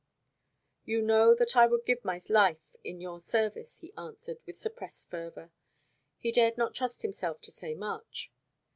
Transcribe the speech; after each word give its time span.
"You 0.83 1.03
know 1.03 1.35
that 1.35 1.55
I 1.55 1.67
would 1.67 1.85
give 1.85 2.03
my 2.03 2.19
life 2.27 2.75
in 2.83 3.01
your 3.01 3.19
service," 3.19 3.75
he 3.77 3.93
answered, 3.95 4.39
with 4.47 4.57
suppressed 4.57 5.11
fervour. 5.11 5.51
He 6.17 6.31
dared 6.31 6.57
not 6.57 6.73
trust 6.73 7.03
himself 7.03 7.39
to 7.41 7.51
say 7.51 7.75
much. 7.75 8.33